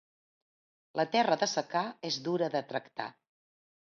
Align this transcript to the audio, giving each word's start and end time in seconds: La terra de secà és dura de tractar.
La 0.99 1.05
terra 1.15 1.37
de 1.43 1.49
secà 1.53 1.83
és 2.11 2.19
dura 2.29 2.49
de 2.57 2.63
tractar. 2.73 3.11